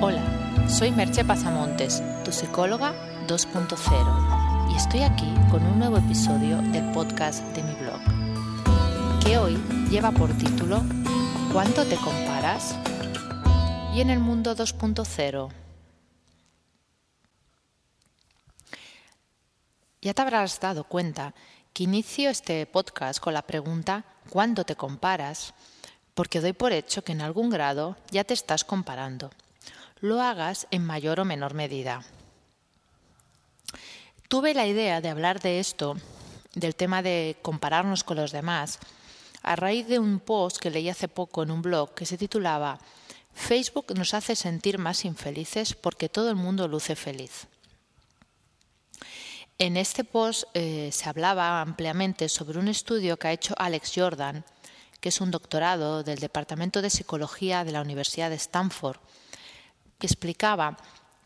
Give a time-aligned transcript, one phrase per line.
[0.00, 0.22] Hola,
[0.68, 2.94] soy Merche Pasamontes, tu psicóloga
[3.26, 8.00] 2.0, y estoy aquí con un nuevo episodio del podcast de mi blog,
[9.24, 9.56] que hoy
[9.90, 10.84] lleva por título
[11.52, 12.76] ¿Cuánto te comparas?
[13.92, 15.48] Y en el mundo 2.0.
[20.00, 21.34] Ya te habrás dado cuenta
[21.72, 25.54] que inicio este podcast con la pregunta ¿cuándo te comparas?
[26.14, 29.30] Porque doy por hecho que en algún grado ya te estás comparando.
[30.00, 32.04] Lo hagas en mayor o menor medida.
[34.28, 35.96] Tuve la idea de hablar de esto,
[36.54, 38.78] del tema de compararnos con los demás,
[39.42, 42.78] a raíz de un post que leí hace poco en un blog que se titulaba
[43.38, 47.46] Facebook nos hace sentir más infelices porque todo el mundo luce feliz.
[49.58, 54.44] En este post eh, se hablaba ampliamente sobre un estudio que ha hecho Alex Jordan,
[55.00, 58.98] que es un doctorado del Departamento de Psicología de la Universidad de Stanford,
[59.98, 60.76] que explicaba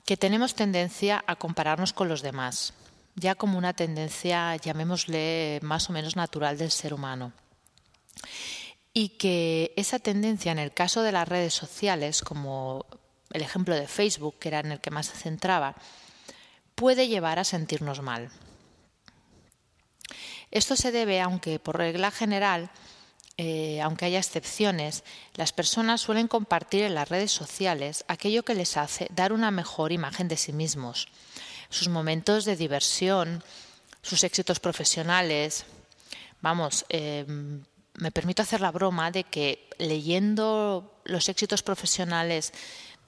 [0.05, 2.75] que tenemos tendencia a compararnos con los demás,
[3.15, 7.33] ya como una tendencia, llamémosle, más o menos natural del ser humano.
[8.95, 12.84] Y que esa tendencia, en el caso de las redes sociales, como
[13.31, 15.77] el ejemplo de Facebook, que era en el que más se centraba,
[16.75, 18.31] puede llevar a sentirnos mal.
[20.50, 22.70] Esto se debe, aunque por regla general,
[23.38, 28.77] eh, aunque haya excepciones, las personas suelen compartir en las redes sociales aquello que les
[28.77, 31.08] hace dar una mejor imagen de sí mismos,
[31.70, 33.42] sus momentos de diversión,
[34.03, 35.64] sus éxitos profesionales.
[36.42, 37.25] Vamos, eh,
[37.94, 42.53] me permito hacer la broma de que leyendo los éxitos profesionales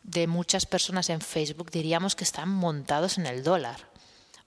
[0.02, 3.88] de muchas personas en Facebook diríamos que están montados en el dólar,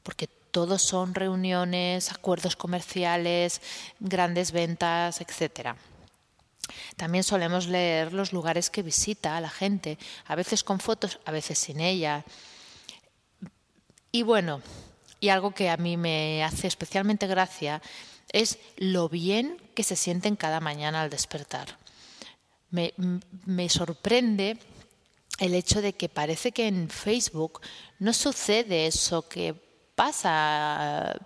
[0.03, 3.61] porque todos son reuniones, acuerdos comerciales,
[3.99, 5.75] grandes ventas, etc.
[6.95, 11.57] También solemos leer los lugares que visita la gente, a veces con fotos, a veces
[11.57, 12.25] sin ella.
[14.11, 14.61] Y bueno,
[15.19, 17.81] y algo que a mí me hace especialmente gracia
[18.31, 21.77] es lo bien que se sienten cada mañana al despertar.
[22.69, 22.93] Me,
[23.45, 24.57] me sorprende
[25.39, 27.61] el hecho de que parece que en Facebook
[27.99, 29.66] no sucede eso que
[29.97, 31.17] pasa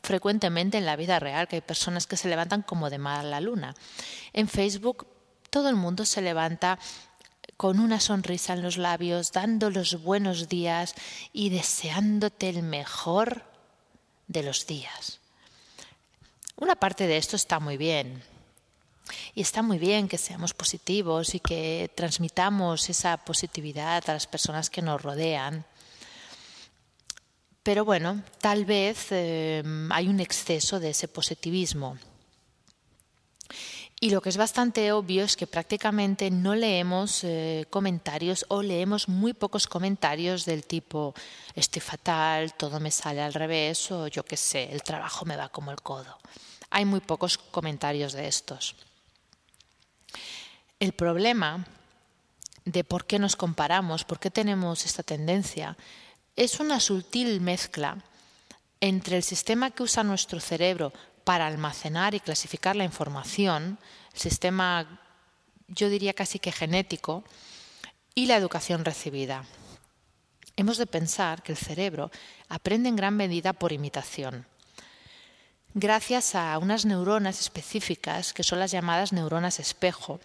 [0.00, 3.74] frecuentemente en la vida real, que hay personas que se levantan como de mala luna.
[4.32, 5.08] En Facebook
[5.50, 6.78] todo el mundo se levanta
[7.56, 10.94] con una sonrisa en los labios, dando los buenos días
[11.32, 13.42] y deseándote el mejor
[14.28, 15.18] de los días.
[16.54, 18.22] Una parte de esto está muy bien,
[19.34, 24.70] y está muy bien que seamos positivos y que transmitamos esa positividad a las personas
[24.70, 25.64] que nos rodean.
[27.70, 31.96] Pero bueno, tal vez eh, hay un exceso de ese positivismo.
[34.00, 39.08] Y lo que es bastante obvio es que prácticamente no leemos eh, comentarios o leemos
[39.08, 41.14] muy pocos comentarios del tipo
[41.54, 45.48] estoy fatal, todo me sale al revés o yo qué sé, el trabajo me va
[45.48, 46.18] como el codo.
[46.70, 48.74] Hay muy pocos comentarios de estos.
[50.80, 51.64] El problema
[52.64, 55.76] de por qué nos comparamos, por qué tenemos esta tendencia,
[56.40, 57.98] es una sutil mezcla
[58.80, 60.90] entre el sistema que usa nuestro cerebro
[61.22, 63.78] para almacenar y clasificar la información,
[64.14, 65.02] el sistema
[65.68, 67.24] yo diría casi que genético,
[68.14, 69.44] y la educación recibida.
[70.56, 72.10] Hemos de pensar que el cerebro
[72.48, 74.46] aprende en gran medida por imitación,
[75.74, 80.20] gracias a unas neuronas específicas que son las llamadas neuronas espejo,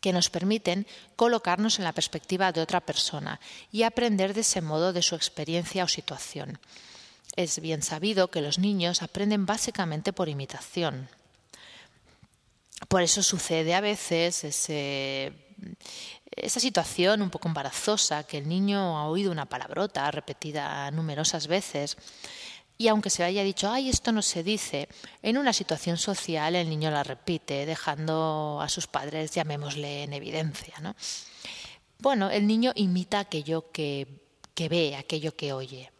[0.00, 0.86] que nos permiten
[1.16, 3.40] colocarnos en la perspectiva de otra persona
[3.72, 6.58] y aprender de ese modo de su experiencia o situación.
[7.34, 11.08] Es bien sabido que los niños aprenden básicamente por imitación.
[12.88, 15.32] Por eso sucede a veces esa
[16.60, 21.96] situación un poco embarazosa, que el niño ha oído una palabrota repetida numerosas veces
[22.78, 24.88] y aunque se haya dicho, ay, esto no se dice,
[25.22, 30.74] en una situación social el niño la repite, dejando a sus padres, llamémosle, en evidencia.
[30.80, 30.94] ¿no?
[31.98, 34.06] Bueno, el niño imita aquello que,
[34.54, 35.90] que ve, aquello que oye.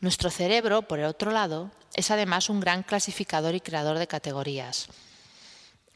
[0.00, 4.88] Nuestro cerebro, por el otro lado, es además un gran clasificador y creador de categorías.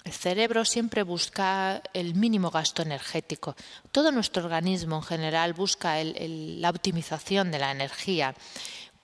[0.04, 3.56] El cerebro siempre busca el mínimo gasto energético.
[3.90, 8.32] Todo nuestro organismo en general busca la optimización de la energía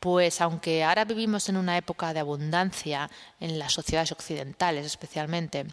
[0.03, 3.09] pues aunque ahora vivimos en una época de abundancia
[3.39, 5.65] en las sociedades occidentales especialmente,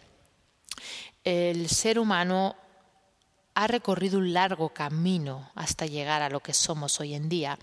[1.24, 2.54] el ser humano
[3.54, 7.58] ha recorrido un largo camino hasta llegar a lo que somos hoy en día,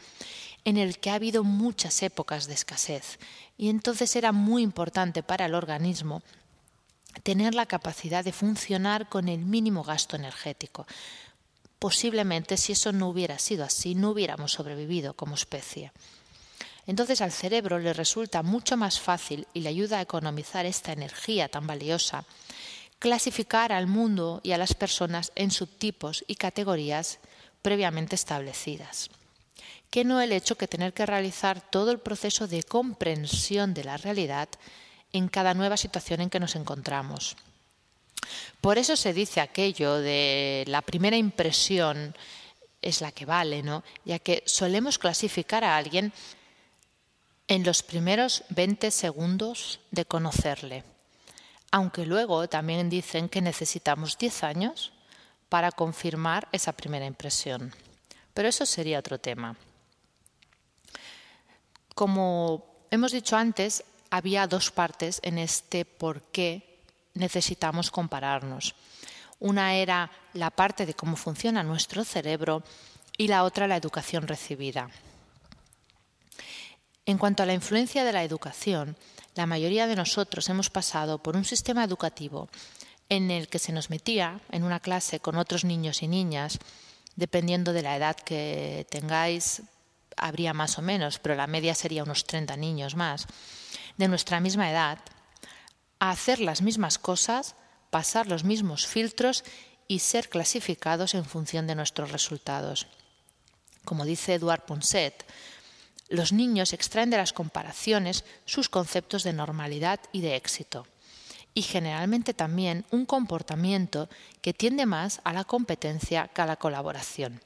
[0.66, 3.18] en el que ha habido muchas épocas de escasez
[3.58, 6.22] y entonces era muy importante para el organismo
[7.24, 10.86] tener la capacidad de funcionar con el mínimo gasto energético.
[11.80, 15.94] posiblemente si eso no hubiera sido así, no hubiéramos sobrevivido como especie.
[16.88, 21.50] Entonces al cerebro le resulta mucho más fácil y le ayuda a economizar esta energía
[21.50, 22.24] tan valiosa,
[22.98, 27.20] clasificar al mundo y a las personas en subtipos y categorías
[27.62, 29.10] previamente establecidas,
[29.92, 33.98] que no el hecho que tener que realizar todo el proceso de comprensión de la
[33.98, 34.48] realidad
[35.12, 37.36] en cada nueva situación en que nos encontramos.
[38.62, 42.16] Por eso se dice aquello de la primera impresión
[42.82, 43.84] es la que vale, ¿no?
[44.06, 46.14] Ya que solemos clasificar a alguien
[47.48, 50.84] en los primeros 20 segundos de conocerle,
[51.72, 54.92] aunque luego también dicen que necesitamos 10 años
[55.50, 57.74] para confirmar esa primera impresión.
[58.34, 59.56] Pero eso sería otro tema.
[61.96, 66.80] Como hemos dicho antes, había dos partes en este por qué
[67.14, 68.76] necesitamos compararnos.
[69.40, 72.64] Una era la parte de cómo funciona nuestro cerebro
[73.18, 74.90] y la otra la educación recibida.
[77.08, 78.98] En cuanto a la influencia de la educación,
[79.34, 82.50] la mayoría de nosotros hemos pasado por un sistema educativo
[83.08, 86.60] en el que se nos metía en una clase con otros niños y niñas,
[87.16, 89.62] dependiendo de la edad que tengáis,
[90.18, 93.26] habría más o menos, pero la media sería unos 30 niños más,
[93.96, 95.00] de nuestra misma edad,
[96.00, 97.56] a hacer las mismas cosas,
[97.90, 99.46] pasar los mismos filtros
[99.88, 102.88] y ser clasificados en función de nuestros resultados.
[103.86, 105.24] Como dice Eduard Ponset,
[106.10, 110.86] los niños extraen de las comparaciones sus conceptos de normalidad y de éxito
[111.58, 114.10] y generalmente también un comportamiento
[114.42, 117.42] que tiende más a la competencia que a la colaboración.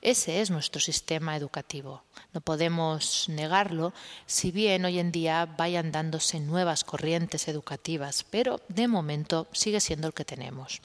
[0.00, 2.02] Ese es nuestro sistema educativo.
[2.34, 3.92] No podemos negarlo,
[4.26, 10.08] si bien hoy en día vayan dándose nuevas corrientes educativas, pero de momento sigue siendo
[10.08, 10.82] el que tenemos.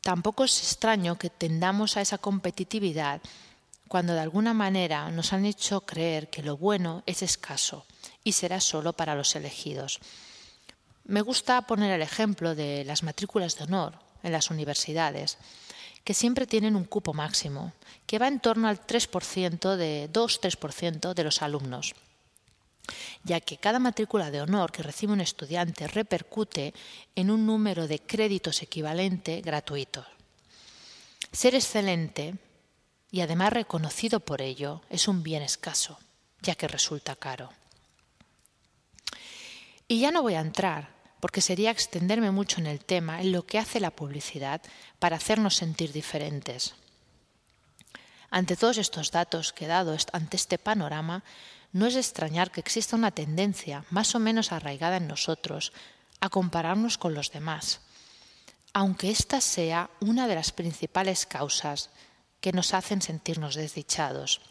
[0.00, 3.22] Tampoco es extraño que tendamos a esa competitividad
[3.92, 7.84] cuando de alguna manera nos han hecho creer que lo bueno es escaso
[8.24, 10.00] y será solo para los elegidos.
[11.04, 13.92] Me gusta poner el ejemplo de las matrículas de honor
[14.22, 15.36] en las universidades,
[16.04, 17.74] que siempre tienen un cupo máximo,
[18.06, 21.94] que va en torno al 3% de 2-3% de los alumnos
[23.24, 26.72] ya que cada matrícula de honor que recibe un estudiante repercute
[27.14, 30.04] en un número de créditos equivalente gratuitos.
[31.30, 32.34] Ser excelente
[33.12, 35.98] y además reconocido por ello es un bien escaso,
[36.40, 37.50] ya que resulta caro.
[39.86, 40.88] Y ya no voy a entrar,
[41.20, 44.62] porque sería extenderme mucho en el tema, en lo que hace la publicidad
[44.98, 46.74] para hacernos sentir diferentes.
[48.30, 51.22] Ante todos estos datos que dado, ante este panorama,
[51.72, 55.74] no es extrañar que exista una tendencia más o menos arraigada en nosotros
[56.20, 57.82] a compararnos con los demás,
[58.72, 61.90] aunque esta sea una de las principales causas
[62.42, 64.42] que nos hacen sentirnos desdichados.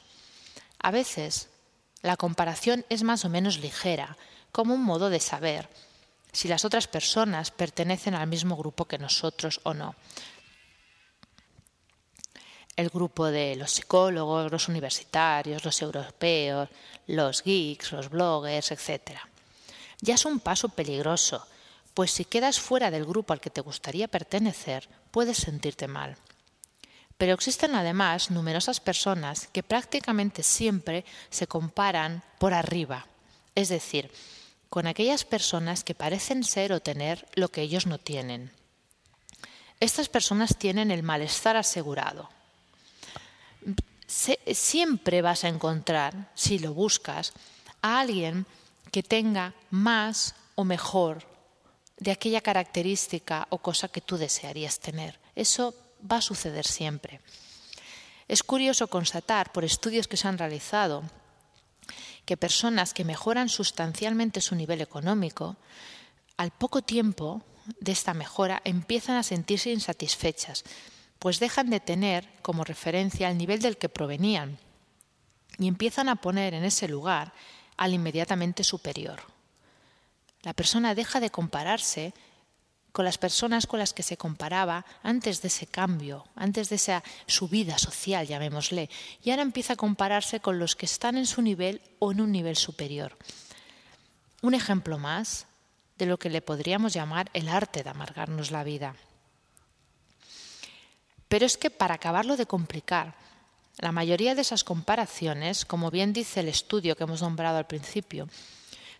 [0.79, 1.49] A veces,
[2.01, 4.17] la comparación es más o menos ligera,
[4.51, 5.69] como un modo de saber
[6.31, 9.95] si las otras personas pertenecen al mismo grupo que nosotros o no.
[12.75, 16.69] El grupo de los psicólogos, los universitarios, los europeos,
[17.07, 19.19] los geeks, los bloggers, etc.
[19.99, 21.45] Ya es un paso peligroso,
[21.93, 26.15] pues si quedas fuera del grupo al que te gustaría pertenecer, puedes sentirte mal.
[27.21, 33.05] Pero existen además numerosas personas que prácticamente siempre se comparan por arriba,
[33.53, 34.09] es decir,
[34.71, 38.49] con aquellas personas que parecen ser o tener lo que ellos no tienen.
[39.79, 42.27] Estas personas tienen el malestar asegurado.
[44.07, 47.33] siempre vas a encontrar, si lo buscas,
[47.83, 48.47] a alguien
[48.91, 51.27] que tenga más o mejor
[51.99, 55.19] de aquella característica o cosa que tú desearías tener.
[55.35, 55.75] Eso
[56.09, 57.21] va a suceder siempre.
[58.27, 61.03] Es curioso constatar por estudios que se han realizado
[62.25, 65.57] que personas que mejoran sustancialmente su nivel económico,
[66.37, 67.43] al poco tiempo
[67.79, 70.63] de esta mejora empiezan a sentirse insatisfechas,
[71.19, 74.57] pues dejan de tener como referencia el nivel del que provenían
[75.57, 77.33] y empiezan a poner en ese lugar
[77.77, 79.21] al inmediatamente superior.
[80.41, 82.13] La persona deja de compararse
[82.91, 87.03] con las personas con las que se comparaba antes de ese cambio, antes de esa
[87.25, 88.89] subida social, llamémosle,
[89.23, 92.31] y ahora empieza a compararse con los que están en su nivel o en un
[92.31, 93.17] nivel superior.
[94.41, 95.47] Un ejemplo más
[95.97, 98.95] de lo que le podríamos llamar el arte de amargarnos la vida.
[101.27, 103.15] Pero es que para acabarlo de complicar,
[103.77, 108.27] la mayoría de esas comparaciones, como bien dice el estudio que hemos nombrado al principio,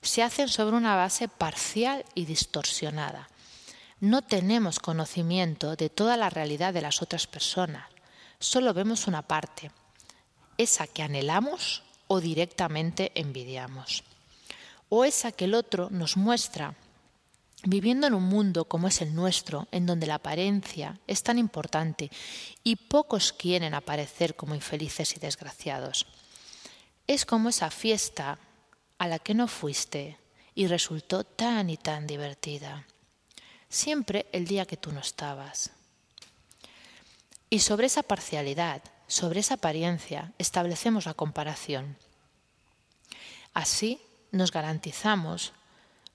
[0.01, 3.27] se hacen sobre una base parcial y distorsionada
[4.01, 7.85] no tenemos conocimiento de toda la realidad de las otras personas,
[8.39, 9.71] solo vemos una parte,
[10.57, 14.03] esa que anhelamos o directamente envidiamos,
[14.89, 16.75] o esa que el otro nos muestra.
[17.63, 22.09] Viviendo en un mundo como es el nuestro, en donde la apariencia es tan importante
[22.63, 26.07] y pocos quieren aparecer como infelices y desgraciados,
[27.05, 28.39] es como esa fiesta
[28.97, 30.17] a la que no fuiste
[30.55, 32.87] y resultó tan y tan divertida.
[33.71, 35.71] Siempre el día que tú no estabas.
[37.49, 41.95] Y sobre esa parcialidad, sobre esa apariencia, establecemos la comparación.
[43.53, 44.01] Así
[44.33, 45.53] nos garantizamos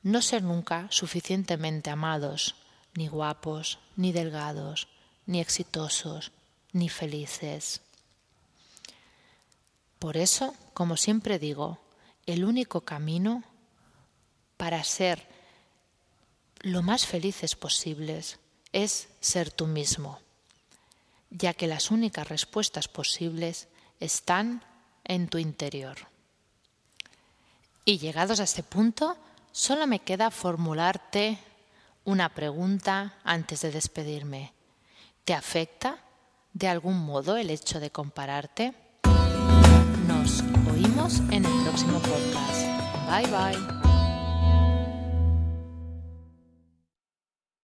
[0.02, 2.56] no ser nunca suficientemente amados,
[2.94, 4.88] ni guapos, ni delgados,
[5.24, 6.32] ni exitosos,
[6.72, 7.80] ni felices.
[9.98, 11.78] Por eso, como siempre digo,
[12.26, 13.44] el único camino
[14.58, 15.35] para ser
[16.66, 18.38] lo más felices posibles
[18.72, 20.18] es ser tú mismo,
[21.30, 23.68] ya que las únicas respuestas posibles
[24.00, 24.62] están
[25.04, 25.96] en tu interior.
[27.84, 29.16] Y llegados a este punto,
[29.56, 31.38] Solo me queda formularte
[32.04, 34.52] una pregunta antes de despedirme.
[35.24, 35.96] ¿Te afecta
[36.52, 38.74] de algún modo el hecho de compararte?
[40.06, 42.66] Nos oímos en el próximo podcast.
[43.08, 43.75] Bye bye.